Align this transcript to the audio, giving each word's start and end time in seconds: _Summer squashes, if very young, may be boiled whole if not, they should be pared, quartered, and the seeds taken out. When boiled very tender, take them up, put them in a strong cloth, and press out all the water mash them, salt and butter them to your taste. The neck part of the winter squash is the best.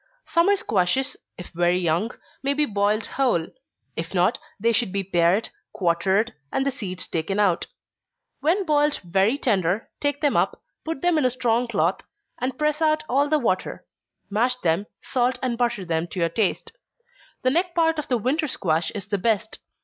_Summer 0.27 0.55
squashes, 0.55 1.15
if 1.37 1.49
very 1.49 1.77
young, 1.77 2.09
may 2.41 2.55
be 2.55 2.65
boiled 2.65 3.05
whole 3.05 3.45
if 3.95 4.15
not, 4.15 4.39
they 4.59 4.71
should 4.73 4.91
be 4.91 5.03
pared, 5.03 5.49
quartered, 5.73 6.33
and 6.51 6.65
the 6.65 6.71
seeds 6.71 7.07
taken 7.07 7.39
out. 7.39 7.67
When 8.39 8.65
boiled 8.65 8.99
very 9.03 9.37
tender, 9.37 9.89
take 9.99 10.19
them 10.19 10.35
up, 10.35 10.59
put 10.83 11.03
them 11.03 11.19
in 11.19 11.25
a 11.25 11.29
strong 11.29 11.67
cloth, 11.67 12.01
and 12.39 12.57
press 12.57 12.81
out 12.81 13.03
all 13.07 13.29
the 13.29 13.37
water 13.37 13.85
mash 14.27 14.55
them, 14.55 14.87
salt 15.03 15.37
and 15.43 15.55
butter 15.55 15.85
them 15.85 16.07
to 16.07 16.19
your 16.19 16.29
taste. 16.29 16.71
The 17.43 17.51
neck 17.51 17.75
part 17.75 17.99
of 17.99 18.07
the 18.07 18.17
winter 18.17 18.47
squash 18.47 18.89
is 18.95 19.05
the 19.05 19.19
best. 19.19 19.59